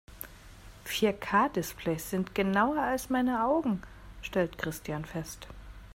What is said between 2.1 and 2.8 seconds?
genauer